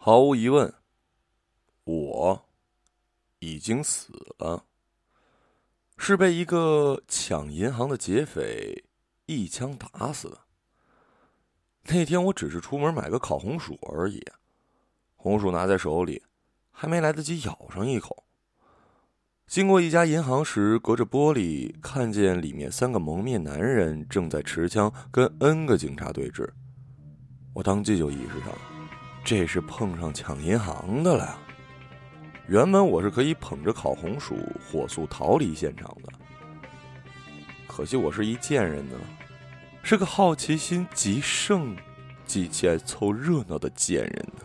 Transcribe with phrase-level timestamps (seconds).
[0.00, 0.72] 毫无疑问，
[1.84, 2.48] 我
[3.40, 4.64] 已经死了，
[5.96, 8.84] 是被一个抢银行的劫匪
[9.26, 10.38] 一枪打死的。
[11.86, 14.24] 那天我只是出门买个烤红薯而已，
[15.16, 16.22] 红薯拿在手里，
[16.70, 18.24] 还没来得及咬上一口。
[19.48, 26.48] 经过一家银行时，隔着玻璃看见里面三个蒙面男人正在持枪跟 N 个警察对峙。
[27.52, 28.67] 我当即就意识到，
[29.28, 31.38] 这是碰上抢银行的了。
[32.46, 36.10] 原本我是可以捧着烤红薯火速逃离现场的，
[37.66, 38.94] 可惜我是一贱人呢，
[39.82, 41.76] 是个好奇心极盛、
[42.24, 44.42] 极其爱凑热闹的贱人呢。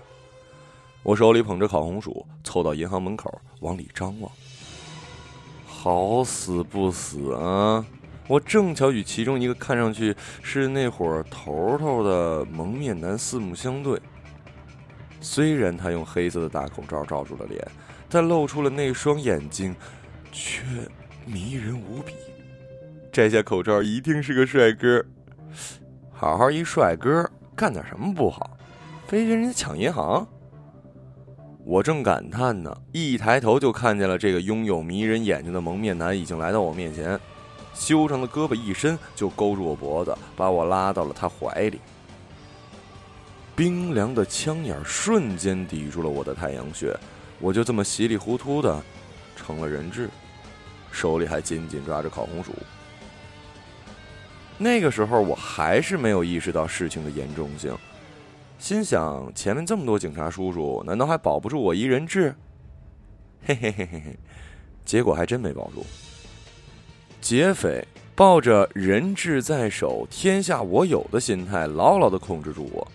[1.01, 4.29] 我手里捧着烤红薯，凑到银行门口往里张望。
[5.65, 7.85] 好死不死啊！
[8.27, 13.97] 我正巧与其中一个看上去是那伙头头的蒙面男四目相对。
[15.23, 17.65] 虽然他用黑色的大口罩罩住了脸，
[18.09, 19.73] 但露出了那双眼睛，
[20.33, 20.63] 却
[21.25, 22.13] 迷人无比。
[23.09, 25.03] 摘下口罩，一定是个帅哥。
[26.11, 28.57] 好好一帅哥，干点什么不好？
[29.07, 30.27] 非跟人家抢银行？
[31.63, 37.17] 我正感叹呢，一抬头就看见了这个拥有迷人眼睛的蒙面男已经来到我面前，
[37.73, 41.79] 修长的胳膊一伸就勾住我脖子，把我拉到了他怀里。
[43.55, 46.97] 冰凉的枪眼瞬间抵住了我的太阳穴，
[47.39, 48.81] 我就这么稀里糊涂的
[49.35, 50.09] 成了人质，
[50.91, 52.51] 手里还紧紧抓着烤红薯。
[54.57, 57.75] 那个时候我还是没有意识到事情的严重性。
[58.57, 62.33] 心想：前面这么多警察叔叔，难道还保不住我一人质？
[63.45, 64.17] 嘿嘿嘿嘿嘿，
[64.85, 65.85] 结果还真没保住。
[67.19, 72.87] 劫匪抱着人质在手，天下我有的心态，牢牢的控制住我。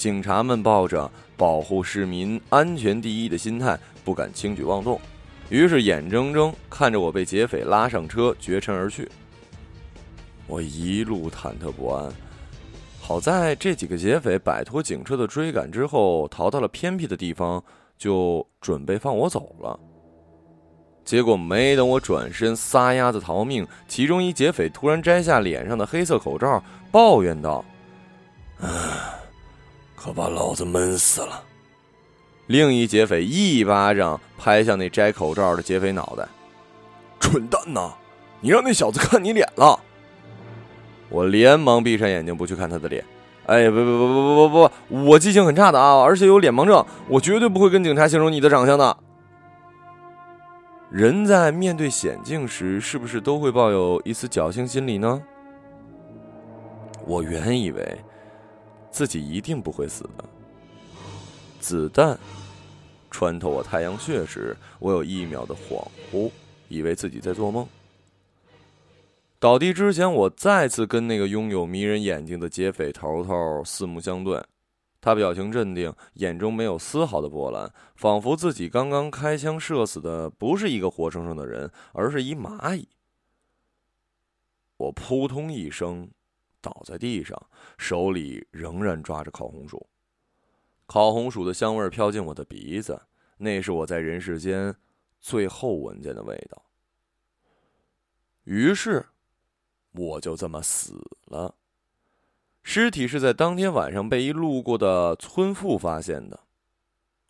[0.00, 4.98] 警察们抱着保护市民安全第一的心态，不敢轻举妄动，
[5.50, 9.06] 于是眼睁睁看着我被劫匪拉上车，绝尘而去。
[10.46, 12.10] 我一路忐忑不安。
[12.98, 17.62] 好在这几个劫匪摆脱警车的追赶之后，逃到了偏僻的地方，
[17.98, 19.78] 就准备放我走了。
[21.04, 27.62] 结果没等我转身撒丫子逃命，其中一劫匪突然摘下脸上的黑色口罩，抱怨道
[28.62, 29.19] ：“啊，
[30.00, 31.42] 可把老子闷死了。”
[32.46, 36.26] 另一劫匪一巴掌拍向那摘口罩的劫匪脑袋
[37.20, 37.92] ：“蠢蛋呐，
[38.40, 39.78] 你让那小子看你脸了！”
[41.10, 43.04] 我连忙闭上眼睛，不去看他的脸。
[43.46, 48.96] 哎，不不不不不不不，我记性很差的啊，而且有脸盲症，我绝对不会跟警察形容你的长相的。
[50.88, 55.20] 人在面对险境时，是不是都会抱有一丝侥幸心理呢？
[57.06, 57.98] 我原以为
[58.90, 60.24] 自己一定不会死的。
[61.58, 62.18] 子弹
[63.10, 66.30] 穿透我太阳穴时，我有一秒的恍惚，
[66.68, 67.66] 以为自己在做梦。
[69.38, 74.42] 倒地之前，我再次跟那个拥有迷人眼睛的劫匪头头四目相对，
[75.00, 82.86] 他表情镇定，眼中没有丝毫的波澜，仿佛自己刚刚开枪射死的不是一个活生生的人，而是一蚂蚁。
[84.76, 86.10] 我扑通一声
[86.60, 87.40] 倒在地上，
[87.78, 89.88] 手里仍然抓着烤红薯，
[90.86, 93.00] 烤红薯的香味飘进我的鼻子，
[93.38, 94.74] 那是我在人世间
[95.20, 96.64] 最后闻见的味道。
[98.44, 99.06] 于是。
[99.92, 101.56] 我就这么死了，
[102.62, 106.38] 尸体是在当天晚上被一路过的村妇发现的。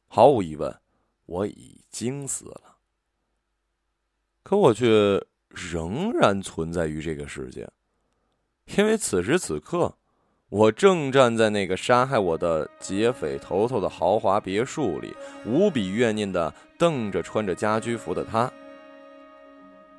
[0.08, 0.78] 毫无疑问，
[1.24, 2.76] 我已经死了，
[4.42, 7.66] 可我却仍然存在于这个世界，
[8.76, 9.92] 因为此时此刻，
[10.48, 15.14] 我正站在那个杀害我的劫匪头头的豪华别墅里，
[15.44, 18.50] 无比怨念的瞪着穿着家居服的他。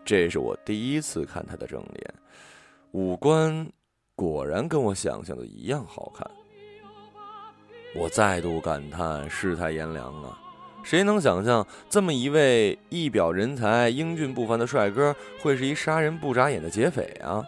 [0.05, 2.13] 这是我第一次看他的正脸。
[2.91, 3.67] 五官
[4.15, 6.29] 果然跟我想象的一样好看，
[7.95, 10.37] 我再度感叹世态炎凉啊！
[10.83, 17.45] 谁能想象这么一位一表人才、英俊不凡的帅哥，会是一杀人不眨眼的劫匪啊？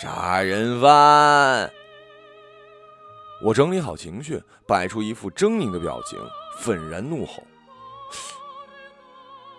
[0.00, 1.70] 杀人犯！
[3.40, 6.18] 我整理好情绪，摆出一副狰狞的表情，
[6.58, 7.44] 愤然怒吼。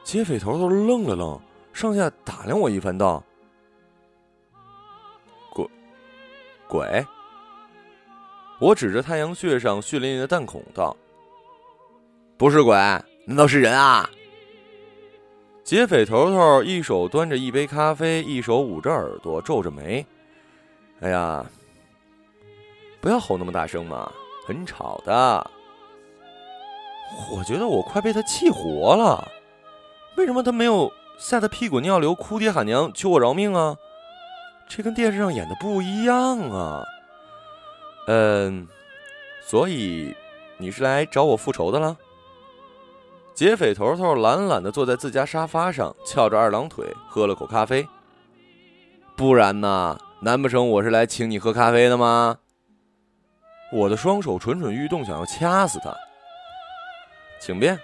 [0.04, 1.40] 劫匪头头愣了愣，
[1.72, 3.24] 上下打量我一番，道。
[5.52, 5.70] 鬼！
[6.68, 7.06] 鬼
[8.60, 10.96] 我指着太阳穴上血淋淋的弹孔道
[12.38, 12.76] ：“不是鬼，
[13.26, 14.10] 难道是人啊？”
[15.64, 20.06] 劫匪头头一手端着一杯咖啡，一手捂着耳朵，皱着眉
[21.02, 21.46] ：“哎呀，
[23.02, 24.12] 不要吼那么大声嘛，
[24.48, 25.52] 很吵的。”
[27.32, 29.32] 我觉得我快被他气活了。
[30.18, 33.78] 为什么他没有吓得屁滚尿流、哭爹喊娘求我饶命啊？
[34.68, 36.84] 这跟电视上演的不一样啊。
[38.08, 38.68] 嗯，
[39.46, 40.16] 所以
[40.58, 41.96] 你是来找我复仇的了？
[43.36, 47.88] 劫匪头头懒懒的坐在自家沙发上，翘着二郎腿，喝了口咖啡。
[49.16, 49.98] 不然呢？
[50.22, 52.38] 难不成我是来请你喝咖啡的吗？
[53.72, 55.96] 我的双手蠢蠢欲动，想要掐死他。
[57.40, 57.78] 请便。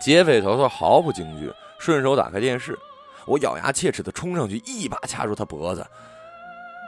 [0.00, 2.78] 劫匪头头毫不惊惧，顺手打开电视。
[3.26, 5.84] 我咬牙切齿的冲上去，一把掐住他脖子。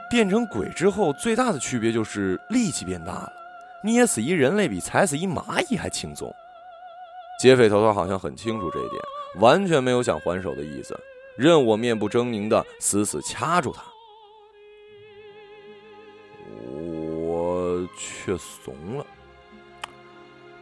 [0.09, 3.33] 变成鬼之后，最大的区别就是力气变大了，
[3.83, 6.33] 捏死一人类比踩死一蚂蚁还轻松。
[7.41, 9.01] 劫匪头头好像很清楚这一点，
[9.39, 10.97] 完全没有想还手的意思，
[11.37, 13.83] 任我面部狰狞的死死掐住他。
[16.59, 19.05] 我却怂了，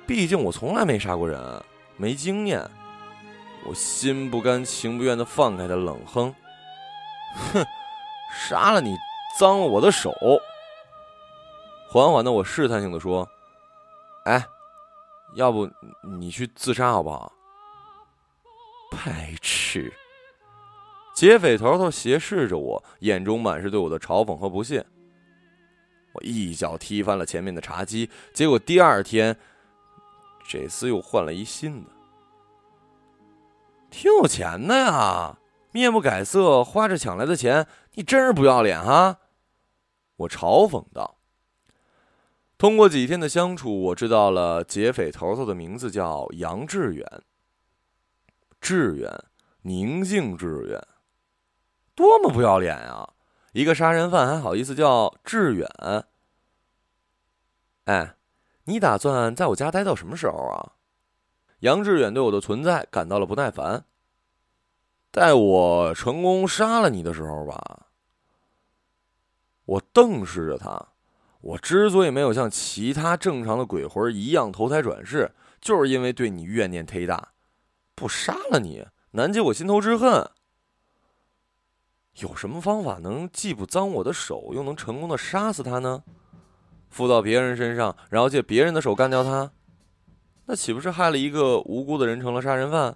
[0.05, 1.63] 毕竟我从来没杀过人，
[1.95, 2.69] 没经验。
[3.63, 6.35] 我心不甘情不愿的放开他，冷哼
[7.53, 7.65] ：“哼，
[8.47, 8.95] 杀了你，
[9.39, 10.13] 脏了我的手。”
[11.89, 13.27] 缓缓的，我试探性的说
[14.25, 14.45] ：“哎，
[15.35, 15.67] 要不
[16.19, 17.31] 你去自杀好不好？”
[18.91, 19.91] 白痴！
[21.15, 24.85] 劫匪头头斜视着我，眼中满是对我的嘲讽和不屑。
[26.11, 29.37] 我一脚踢翻了前面的茶几，结果第二天，
[30.45, 31.89] 这厮又换了一新的。
[33.89, 35.37] 挺有钱的呀，
[35.71, 39.19] 面不改色，花着抢来的钱，你真是不要脸哈！
[40.17, 41.17] 我嘲讽道。
[42.57, 47.05] 通过几天的相处，我知道了劫匪头头的名字叫杨致远。
[48.59, 49.09] 致远，
[49.61, 50.81] 宁静致远，
[51.95, 53.13] 多么不要脸啊！
[53.53, 55.67] 一个杀人犯还好意思叫志远？
[57.85, 58.15] 哎，
[58.65, 60.73] 你打算在我家待到什么时候啊？
[61.59, 63.85] 杨志远对我的存在感到了不耐烦。
[65.09, 67.87] 待我成功杀了你的时候吧，
[69.63, 70.89] 我瞪视着他。
[71.39, 75.31] 我之所以没有像其他正常的鬼魂一样投胎转世，
[75.61, 77.29] 就是因为对你怨念忒大。
[77.95, 80.29] 不杀了你，难解我心头之恨。
[82.19, 86.03] 有什么方法能既不脏我的手，又能成功的杀死他呢？
[86.89, 89.51] 附到别人身上，然后借别人的手干掉他，
[90.45, 92.95] 那岂不是害了一个无辜的人成了杀人犯？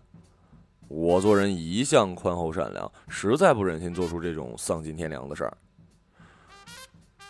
[0.87, 5.57] 我做人一向宽厚善良，实在不忍心做出这种丧尽天良的事儿。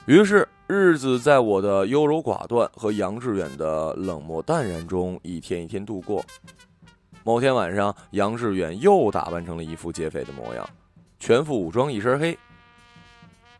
[0.05, 6.23] 于是，日子在我的优柔寡断和杨致远的冷漠淡然中一天一天度过。
[7.23, 10.67] 某天晚上，杨致远又打扮成了一副劫匪的模样，
[11.19, 12.37] 全副武装，一身黑。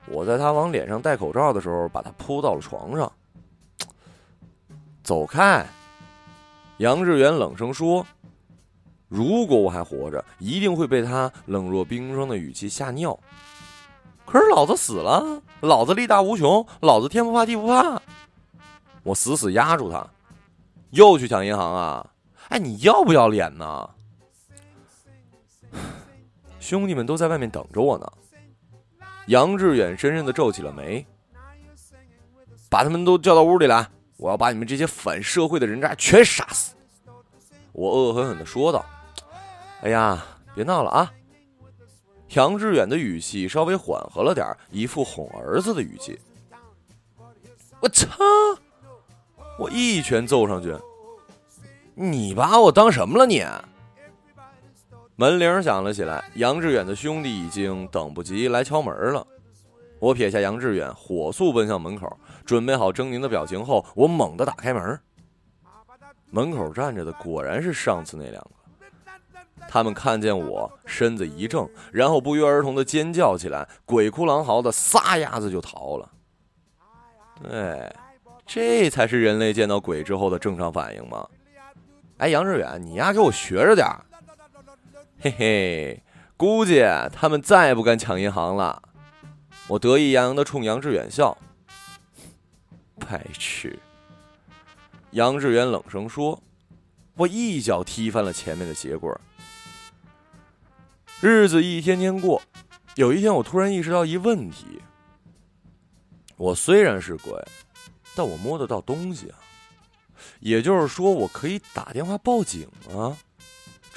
[0.08, 3.12] 我在他往脸上戴口罩的时候，把他扑到了床上。
[5.04, 5.66] 走开！
[6.78, 8.06] 杨志远冷声说。
[9.08, 13.20] 如果我还活着，一定会被他冷若冰霜的语气吓尿。
[14.26, 18.00] 可是老子死了，老子力大无穷，老子天不怕地不怕。
[19.02, 20.08] 我死死压住他，
[20.92, 22.12] 又去抢银行啊！
[22.50, 23.90] 哎，你要不要脸呢？
[26.60, 28.12] 兄弟们都在外面等着我呢。
[29.28, 31.06] 杨志远深深的皱起了眉，
[32.70, 36.76] 把他们都叫到屋里来，我要把你们这些反社会的人渣全杀死。
[37.72, 38.86] 我恶狠狠的说道。
[39.82, 41.14] 哎呀，别闹了啊！
[42.30, 46.20] 杨志远的语气稍微缓和了点一副哄儿子的语气。
[47.80, 48.08] 我操！
[49.58, 50.76] 我一拳揍上去，
[51.96, 53.44] 你把我当什么了你？
[55.20, 59.28] 门铃响了起来，杨致远的兄弟已经等不及来敲门了。
[60.00, 64.98] 我撇下杨致远，火速奔向门口，准备好狰狞的表情后，我猛地打开门。
[66.30, 68.52] 门口站着的果然是上次那两个。
[69.68, 76.10] 他们看见我，身子一怔，然后不约而同的尖叫起来，鬼哭狼嚎的撒丫子就逃了。
[77.52, 77.94] 哎，
[78.46, 81.28] 这才是人类见到鬼之后的正常反应吗？
[82.20, 83.86] 哎，杨致远，你丫给我学着点
[85.22, 86.04] 嘿嘿，
[86.38, 88.82] 估计他们再也不敢抢银行了。
[89.68, 91.38] 我得意洋洋的冲杨致远笑。
[92.98, 93.78] 白痴。
[95.12, 96.42] 杨致远冷声说
[97.16, 99.14] ：“我一脚踢翻了前面的鞋柜。”
[101.20, 102.42] 日子一天天过，
[102.96, 104.82] 有一天我突然意识到一问题：
[106.38, 107.34] 我虽然是鬼，
[108.16, 109.40] 但我摸得到东西啊，
[110.40, 113.18] 也就是说，我可以打电话报警啊，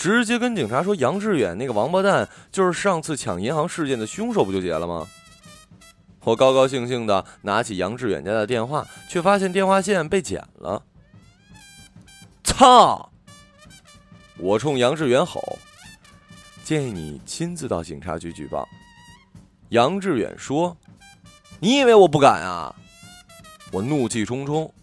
[0.03, 5.07] 直接跟警察说杨志远那个王八蛋就是上次抢银行事件的凶手，不就结了吗？
[6.25, 10.83] 我高高兴兴的拿起杨志远家的电话，却发现电话线被剪了。
[12.43, 13.13] 操！
[14.39, 15.57] 我冲杨志远吼
[16.65, 18.69] ：“建议你亲自到警察局举报。”
[19.71, 20.77] 杨志远说
[21.63, 22.75] ：“你以为我不敢啊？”
[23.71, 24.75] 我怒气冲冲。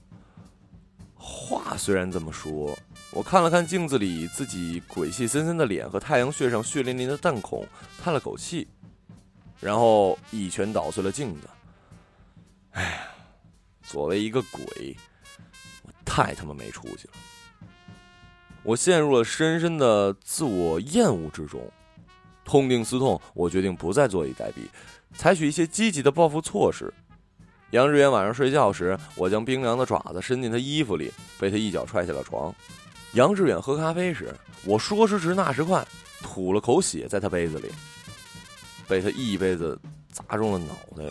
[1.14, 2.74] 话虽然这么说，
[3.12, 7.68] 我看了看镜子里自己鬼气森森的脸和太阳穴上血淋淋的弹孔，
[8.02, 8.68] 叹了口气，
[9.60, 11.50] 然后一拳捣碎了镜子。
[12.72, 13.02] 哎呀，
[13.82, 14.96] 作为一个鬼，
[15.82, 17.14] 我太他妈没出息了！
[18.62, 21.60] 我陷入了深深的自我厌恶之中，
[22.46, 24.68] 痛定思痛，我决定不再坐以待毙，
[25.16, 26.94] 采取一些积极的报复措施。
[27.72, 32.54] 杨志远晚上睡觉时，我将冰凉的爪子伸进他衣服里，被他一脚踹下了床。
[33.14, 34.34] 杨志远喝咖啡时，
[34.66, 35.86] 我说时迟那时快，
[36.22, 37.72] 吐了口血在他杯子里，
[38.88, 39.80] 被他一杯子
[40.12, 41.10] 砸中了脑袋。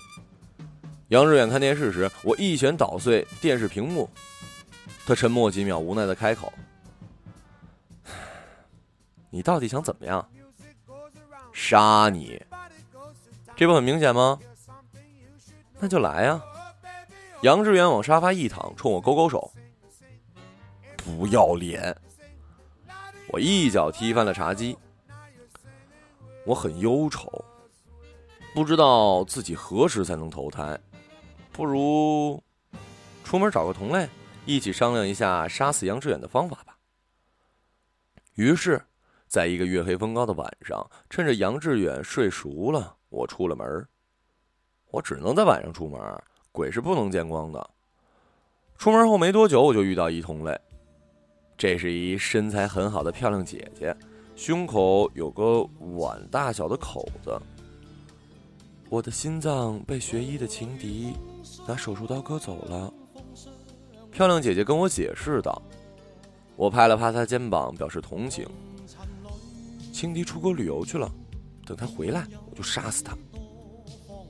[1.09, 4.09] 杨志远看电视时，我一拳捣碎电视屏幕。
[5.07, 6.53] 他沉默几秒，无奈的开口
[9.31, 10.27] ：“你到底想怎么样？
[11.53, 12.41] 杀你？
[13.57, 14.39] 这不很明显吗？”
[15.81, 16.41] 那就来呀！
[17.43, 19.51] 杨志远往沙发一躺，冲我勾勾手。
[21.17, 21.97] 不要脸！
[23.29, 24.77] 我一脚踢翻了茶几。
[26.45, 27.33] 我很忧愁，
[28.55, 30.79] 不知道自己何时才能投胎。
[31.51, 32.43] 不如
[33.25, 34.07] 出门找个同类，
[34.45, 36.77] 一起商量一下杀死杨志远的方法吧。
[38.35, 38.85] 于是，
[39.27, 43.67] 在一个月黑风高的晚上，趁着杨志远睡熟了，我出了门。
[44.91, 46.01] 我只能在晚上出门，
[46.53, 47.71] 鬼是不能见光的。
[48.77, 50.59] 出门后没多久，我就遇到一同类。
[51.59, 53.95] 这是一身材很好的漂亮姐姐，
[54.37, 57.37] 胸口有个碗大小的口子。
[58.89, 61.13] 我的心脏被学医的情敌
[61.67, 62.95] 拿手术刀割走了。
[64.13, 65.61] 漂亮姐姐跟我解释道。
[66.55, 68.47] 我拍了拍她肩膀，表示同情。
[69.93, 71.13] 情敌出国旅游去了，
[71.67, 73.19] 等他回来，我就杀死他。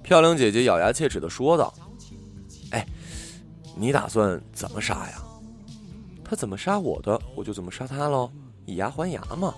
[0.02, 1.74] 漂亮姐姐咬牙切齿的说道
[2.72, 2.86] ：“哎，
[3.76, 5.22] 你打算怎么杀呀？
[6.28, 8.30] 他怎么杀我的，我就怎么杀他喽，
[8.66, 9.54] 以牙还牙嘛。”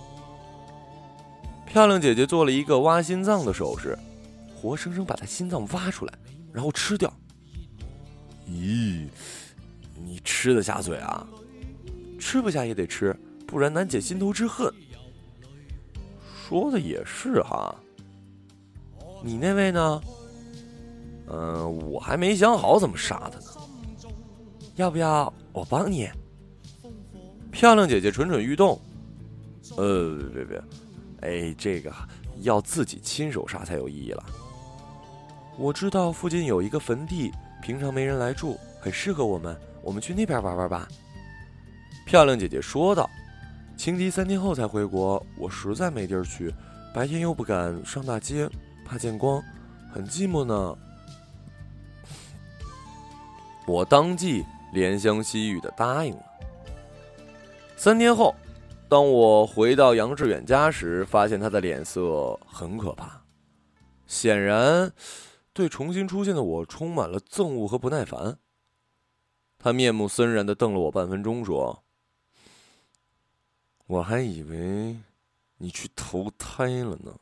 [1.67, 3.99] 漂亮姐姐做了一个挖心脏的手势，
[4.55, 6.13] 活生生把他心脏挖出来，
[6.53, 7.13] 然后吃掉。
[8.49, 9.09] 咦，
[9.97, 11.27] 你吃得下嘴啊？
[12.19, 14.73] 吃不下也得吃，不然难解心头之恨。
[16.49, 17.75] 说的也是哈。
[19.23, 20.03] 你那位呢？
[21.29, 23.45] 嗯，我还没想好怎么杀他呢。
[24.75, 26.09] 要不要我帮你？
[27.51, 28.81] 漂亮姐姐蠢蠢欲动。
[29.77, 30.63] 呃，别别别，
[31.21, 31.93] 哎，这个
[32.43, 34.25] 要自己亲手杀才有意义了。
[35.59, 37.31] 我知道附近有一个坟地，
[37.63, 39.57] 平常没人来住，很适合我们。
[39.83, 40.89] 我们去那边玩玩吧。
[42.07, 43.09] 漂亮姐姐说道。
[43.77, 46.53] 情敌三天后才回国，我实在没地儿去，
[46.95, 48.47] 白天又不敢上大街，
[48.85, 49.43] 怕见光，
[49.91, 50.77] 很寂寞呢。
[53.67, 56.23] 我当即怜香惜玉的答应了。
[57.83, 58.37] 三天后，
[58.91, 63.23] 当我回到杨志远家时，发现他的脸色很可怕，
[64.07, 64.93] 显然
[65.55, 68.39] 对重新出现的我充满了憎恶和不耐烦。
[69.59, 71.83] 他面目森然的瞪了我半分钟，说
[73.89, 74.99] ：“我还以为
[75.57, 77.15] 你去投胎了呢。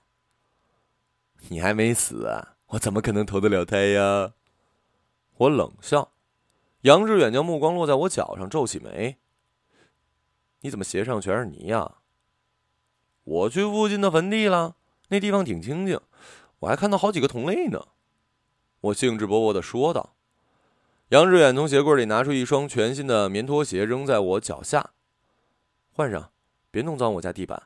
[1.47, 2.57] 你还没死啊？
[2.71, 4.33] 我怎么可能投得了胎呀？”
[5.39, 6.11] 我冷笑。
[6.81, 9.19] 杨志远将目光落在我脚上，皱起眉
[10.61, 11.97] ：“你怎么鞋上全是泥呀？”
[13.25, 14.77] 我去附近的坟地了，
[15.09, 16.01] 那地方挺清静，
[16.61, 17.89] 我还看到好几个同类呢。
[18.81, 20.15] 我兴致勃勃的说道。
[21.09, 24.91] 杨志远从鞋柜里拿出一双全新的棉拖鞋，扔在我脚下
[25.93, 26.31] ：“换上，
[26.71, 27.63] 别弄脏我家地板。”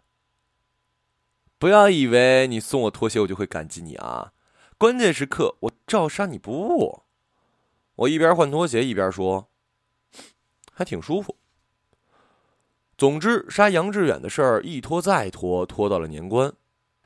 [1.59, 4.33] 不要以为你送我拖鞋，我就会感激你啊！
[4.79, 7.03] 关键时刻，我照杀你不误。
[7.97, 9.49] 我一边换拖鞋一边说
[10.73, 11.37] ：“还挺舒服。”
[13.03, 16.55] 总之，杀杨志远的事儿一拖再拖，拖到了年关，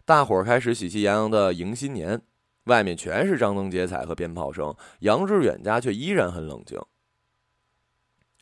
[0.04, 2.20] 大伙儿开始喜气洋洋的迎新年，
[2.64, 6.78] 外面全是张灯结彩和鞭炮声，杨志远家却依然很冷静。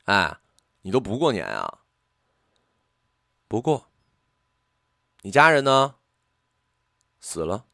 [0.06, 0.40] 哎，
[0.82, 1.82] 你都不过年啊？
[3.46, 3.86] 不过，
[5.22, 5.94] 你家人呢？
[7.20, 7.66] 死了。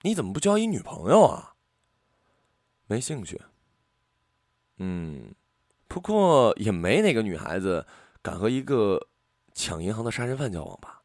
[0.00, 1.56] 你怎么不交一女朋友啊？
[2.86, 3.38] 没兴趣。
[4.78, 5.34] 嗯，
[5.86, 7.86] 不过也没哪个女孩子
[8.26, 9.06] 敢和一个
[9.54, 11.00] 抢银行的杀人犯交往吧？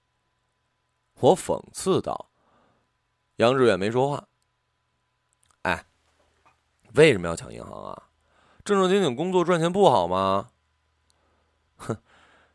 [1.20, 2.32] 我讽刺道。
[3.36, 4.28] 杨志远没说话。
[5.62, 5.86] 哎，
[6.96, 8.10] 为什么要抢银行啊？
[8.66, 10.50] 正正经经工作赚钱不好吗？
[11.78, 11.96] 哼，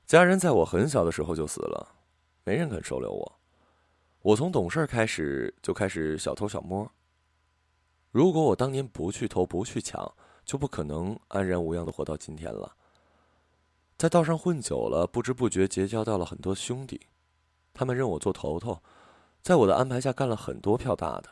[0.04, 1.94] 家人在我很小的时候就死了，
[2.42, 3.38] 没人肯收留我。
[4.22, 6.90] 我从懂事开始就开始小偷小摸。
[8.10, 10.12] 如果我当年不去偷不去抢，
[10.44, 12.75] 就不可能安然无恙的活到今天了。
[13.98, 17.06] 在道上混久了，不知不觉结交到了很多兄弟，
[17.72, 18.82] 他们认我做头头，
[19.42, 21.30] 在我的安排下干了很多票大的，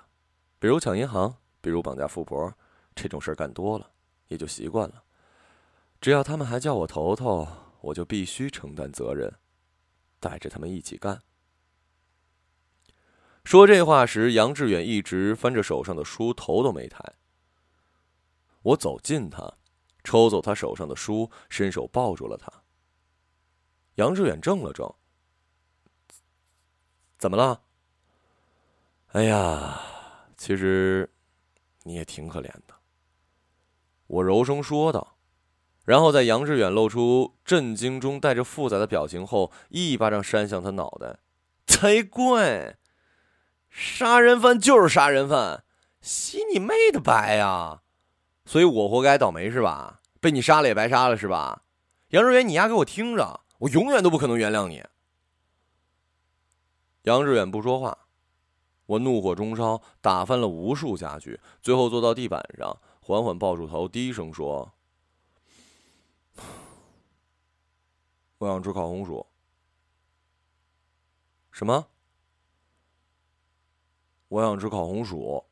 [0.58, 2.54] 比如抢银行，比如绑架富婆，
[2.94, 3.90] 这种事干多了
[4.28, 5.02] 也就习惯了。
[6.00, 7.46] 只要他们还叫我头头，
[7.82, 9.34] 我就必须承担责任，
[10.18, 11.20] 带着他们一起干。
[13.44, 16.98] 说这话时，杨志远一直翻着手上的书，头都没抬。
[18.62, 19.52] 我走近他。
[20.04, 22.52] 抽走他手上的书，伸手抱住了他。
[23.94, 24.94] 杨志远怔了怔
[27.18, 27.62] ：“怎么了
[29.12, 29.80] ？”“哎呀，
[30.36, 31.10] 其实
[31.84, 32.74] 你也挺可怜的。”
[34.06, 35.16] 我柔声说道，
[35.84, 41.20] 然后在杨志远露出震惊中带着复杂的表情后，一巴掌扇向他脑袋
[41.66, 42.78] ：“才怪！
[43.70, 45.64] 杀人犯就是杀人犯，
[46.00, 47.82] 洗你妹的白呀！”
[48.46, 50.00] 所以我活该倒霉是吧？
[50.20, 51.64] 被你杀了也白杀了是吧？
[52.08, 54.84] 杨志远，你丫给我听着，我永远都不可能原谅你。
[57.02, 58.06] 杨志远不说话，
[58.86, 64.72] 我怒火中烧，打翻了无数家具，最后坐到地板上，缓缓抱住头，低声说
[68.38, 69.26] ：“我想吃烤红薯。”
[71.50, 71.86] 什么？
[74.28, 75.44] 我想吃烤红薯。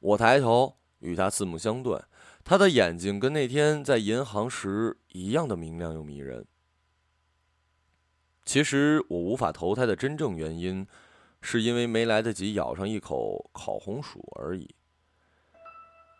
[0.00, 0.79] 我抬头。
[1.00, 2.00] 与他四目相对，
[2.44, 6.46] 他的眼睛跟那天在银行时一样的明亮又迷人。
[8.44, 10.86] 其实我无法投胎的真正原因，
[11.40, 14.74] 是因为没来得及咬上一口烤红薯而已。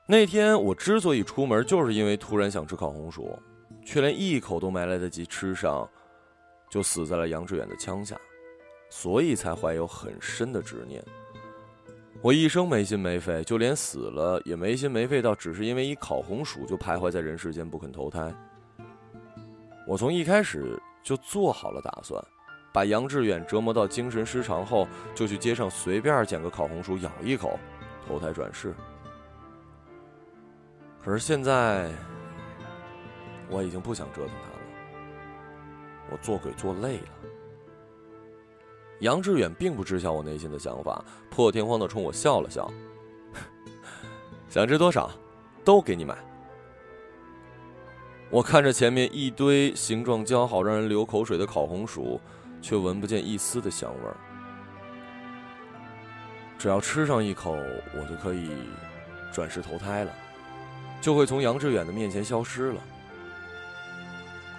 [0.06, 3.38] 那天我之所以出门，就是因为突然想吃烤红薯，
[3.84, 5.88] 却连一口都没来得及吃上，
[6.68, 8.20] 就死在了杨志远的枪下，
[8.90, 11.04] 所以才怀有很深的执念。
[12.22, 18.30] 我一生没心没肺，就连死了也没心没肺到只是因为一烤红薯就徘徊在人世间不肯投胎。
[19.86, 22.22] 我从一开始就做好了打算，
[22.74, 27.58] 把杨志远折磨到精神失常后，就去街上随便捡个烤红薯咬一口，
[28.06, 28.74] 投胎转世。
[31.02, 31.90] 可是现在，
[33.48, 34.58] 我已经不想折腾他了，
[36.12, 37.29] 我做鬼做累了。
[39.00, 42.70] 杨志远并不知晓我内心的想法，破天荒的冲我笑了笑
[44.48, 45.10] ：“想吃多少，
[45.64, 46.16] 都给你买。”
[48.30, 52.20] 我看着前面一堆形状姣好、让人流口水的烤红薯，
[52.62, 54.16] 却闻不见一丝的香味儿。
[56.58, 58.50] 只要吃上一口，我就可以
[59.32, 60.12] 转世投胎了，
[61.00, 62.80] 就会从杨志远的面前消失了。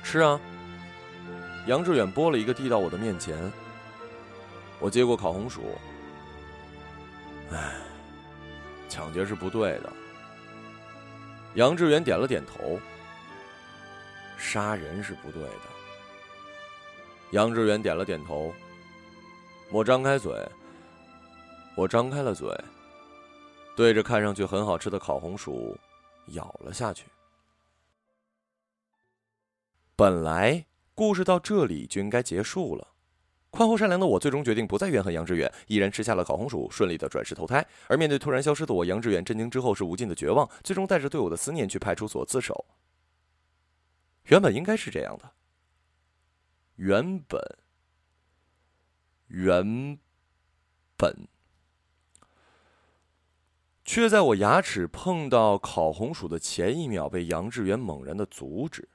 [0.03, 0.39] 吃啊！
[1.67, 3.37] 杨志远剥了一个递到我的面前。
[4.81, 5.61] 我接过烤红薯，
[7.51, 7.75] 唉，
[8.89, 9.93] 抢劫是不对的。
[11.53, 12.79] 杨志远点了点头。
[14.37, 15.69] 杀人是不对的。
[17.29, 18.51] 杨志远点了点头。
[19.69, 20.33] 我张开嘴，
[21.75, 22.51] 我张开了嘴，
[23.75, 25.77] 对着看上去很好吃的烤红薯
[26.29, 27.05] 咬了下去。
[29.95, 30.65] 本来
[30.95, 32.87] 故事到这里就应该结束了。
[33.51, 37.65] 宽厚善良的我，最终决定不再怨恨杨志远，毅然吃下了烤红薯，顺利的转世投胎。
[37.87, 42.65] 而面对突然消失的我，杨志远震惊之后是无尽的绝望，最终带着对我的思念去派出所自首。
[44.27, 45.31] 原本应该是这样的，
[46.75, 47.41] 原本，
[49.27, 49.99] 原
[50.95, 51.27] 本，
[53.83, 58.87] 却在我牙齿碰到烤红薯的前一秒，被杨志远猛然的阻止。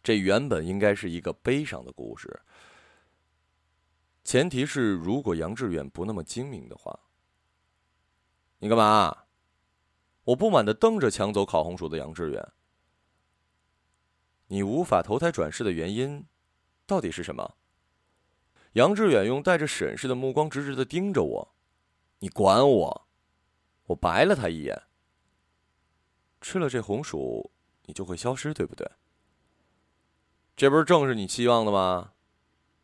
[0.00, 2.40] 这原本应该是一个悲伤的故事。
[4.28, 7.00] 前提是，如果杨志远不那么精明的话，
[8.58, 9.24] 你干嘛？
[10.24, 12.46] 我不满的瞪着抢走烤红薯的杨志远。
[14.48, 16.26] 你无法投胎转世的原因，
[16.84, 17.54] 到底是什么？
[18.72, 21.54] 杨志远用带着审视的目光直直的盯着我。
[22.18, 23.08] 你管我？
[23.84, 24.78] 我白了他一眼。
[26.42, 27.50] 吃了这红薯，
[27.86, 28.86] 你就会消失，对不对？
[30.54, 32.12] 这不是正是你期望的吗？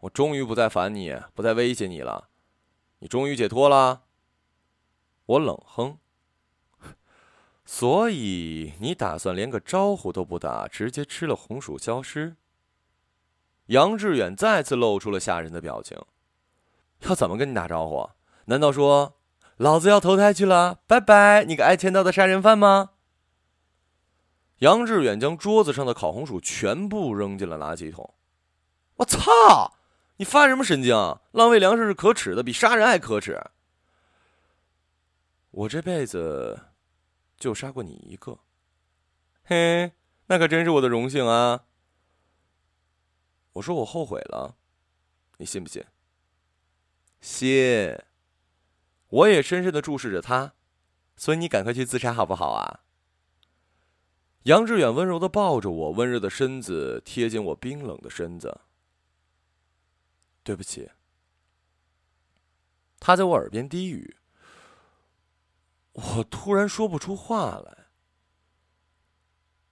[0.04, 2.28] 我终于不再烦你，不再威胁你了，
[2.98, 4.02] 你终于解脱了。
[5.24, 5.98] 我冷哼。
[7.64, 12.36] 所以你打算连个招呼都不打，直接吃了红薯消失？
[13.66, 15.98] 杨志远再次露出了吓人的表情。
[17.00, 18.10] 要怎么跟你打招呼？
[18.46, 19.16] 难道说
[19.56, 22.90] 老子要投胎去了，拜拜，你个爱签到的杀人犯吗？
[24.58, 28.12] 杨志远将桌子上的烤红薯全部扔进了垃圾桶。
[28.96, 29.78] 我操！
[30.16, 30.94] 你发什么神经？
[31.32, 33.42] 浪费粮食是可耻的，比杀人还可耻。
[35.50, 36.68] 我这辈子
[37.36, 38.38] 就杀过你一个。
[39.44, 39.92] 嘿，
[40.26, 41.64] 那可真是我的荣幸啊！
[43.54, 44.56] 我说我后悔了，
[45.38, 45.84] 你信不信？
[47.20, 47.98] 信。
[49.08, 50.54] 我也深深的注视着他，
[51.16, 52.80] 所以你赶快去自杀好不好啊？
[54.44, 58.60] 杨志远温柔的抱着我，温热的身子贴近我冰冷的身子。
[60.44, 60.88] 对不起。
[63.00, 64.16] 他在我耳边低语。
[65.94, 67.86] 我突然说不出话来。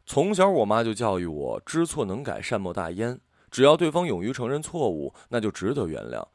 [0.07, 3.21] 从小，我妈就教育我：知错能改，善莫大焉。
[3.51, 6.27] 只要对方勇于承认错误，那就值得原谅。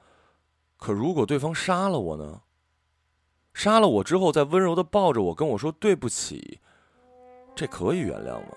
[0.77, 2.43] 可如果对方杀了我呢？
[3.53, 6.59] 杀了我之后，再温柔的抱着我，跟我说对不起，
[7.55, 8.55] 这可以原谅吗？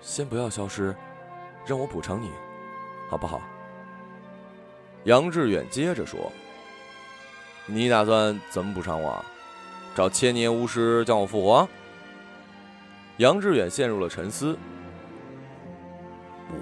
[0.00, 0.94] 先不要消失，
[1.66, 2.30] 让我补偿你，
[3.12, 3.42] 好不好？
[5.04, 6.32] 杨志远接着说
[7.68, 9.22] ：“你打算怎么补偿我？
[9.94, 11.68] 找千年巫师将我复活？”
[13.18, 14.56] 杨志远陷入了沉思。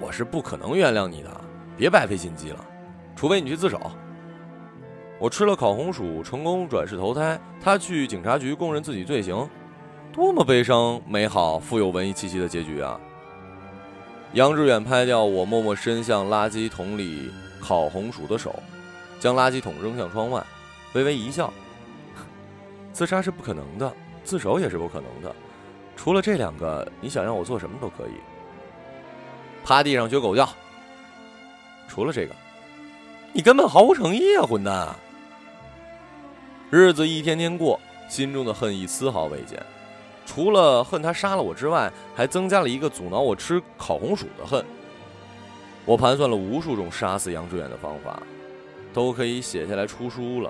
[0.01, 1.29] 我是不可能原谅你的，
[1.77, 2.59] 别白费心机了，
[3.15, 3.79] 除非你去自首。
[5.19, 9.49] 我吃了烤红薯，成功转世投胎，他去警察局供认自己罪行，
[10.11, 12.99] 多么悲伤、美好、富有文艺气息的结局啊！
[14.33, 18.63] 杨志远拍掉我默默伸向垃圾桶里烤红薯的手，
[19.19, 20.41] 将垃圾桶扔向窗外，
[20.93, 21.51] 微微一笑。
[22.93, 25.35] 自杀是不可能的，自首也是不可能的，
[25.97, 28.13] 除了这两个，你想让我做什么都可以。
[29.65, 30.47] 趴地上学狗叫。
[31.89, 32.33] 除了这个，
[33.33, 34.95] 你根本毫无诚意啊，混蛋！
[36.69, 39.61] 日子一天天过，心中的恨意丝毫未减，
[40.33, 44.63] 除了恨他杀了我之外，还增加了一个阻挠我吃烤红薯的恨。
[45.83, 48.23] 我盘算了无数种杀死杨志远的方法，
[48.93, 50.49] 都可以写下来出书了。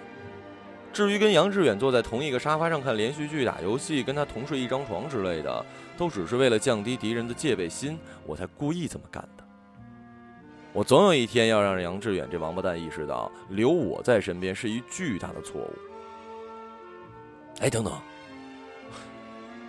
[0.94, 5.66] 至于跟杨志远坐在同一个沙发上看连续剧、打游戏、跟他同睡一张床之类的，
[5.98, 9.44] 都只是为了降低敌人的戒备心，我才故意这么干的。
[10.74, 15.74] 我总有一天要让杨志远这王八蛋意识到，留我在身边是一巨大的错误。
[17.62, 17.92] 哎，等等！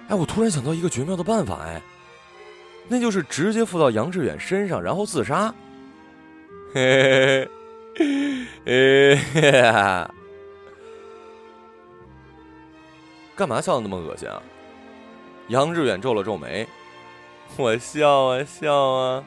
[0.09, 1.81] 哎，我突然想到一个绝妙的办法，哎，
[2.89, 5.55] 那就是直接附到杨志远身上，然后自杀。
[6.75, 7.49] 嘿
[7.97, 9.53] 嘿嘿，嘿，
[13.35, 14.43] 干嘛笑的那么恶心啊？
[15.49, 16.67] 杨志远皱了皱眉，
[17.57, 19.25] 我笑啊笑啊，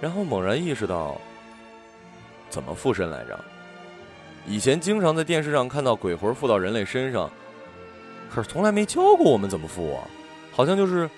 [0.00, 1.20] 然后猛然意识到，
[2.48, 3.38] 怎么附身来着？
[4.46, 7.30] 以前经常在电视上看到鬼魂附到人类身上，
[8.32, 10.06] 可是从来没教过我们怎么附啊！
[10.52, 11.08] 好像就是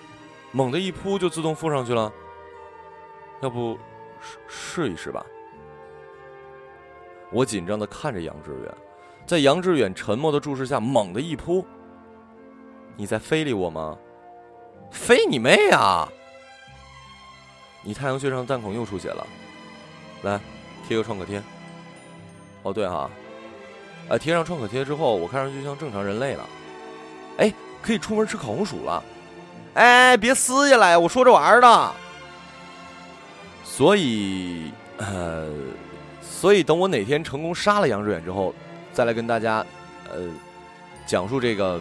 [0.51, 2.12] 猛地一扑就自动附上去了。
[3.42, 3.79] 要不
[4.20, 5.25] 试试一试吧？
[7.31, 8.75] 我紧张的看着杨志远，
[9.27, 11.64] 在杨志远沉默的注视下，猛地一扑。
[12.96, 13.98] 你在非礼我吗？
[14.90, 16.09] 非你妹啊！
[17.83, 19.27] 你太阳穴上的弹孔又出血了，
[20.22, 20.40] 来
[20.87, 21.42] 贴个创可贴。
[22.62, 23.11] 哦，对哈，
[24.09, 26.48] 呃，贴上创可贴之后，我看上去像正常人类了。
[27.38, 29.03] 哎，可以出门吃烤红薯了。
[29.75, 31.92] 哎，别撕下来，我说着玩的。
[33.64, 35.49] 所以，呃，
[36.21, 38.55] 所以等我哪天成功杀了杨志远之后，
[38.92, 39.64] 再来跟大家，
[40.12, 40.29] 呃，
[41.07, 41.81] 讲述这个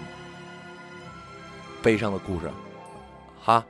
[1.84, 2.50] 悲伤的故事，
[3.44, 3.64] 哈。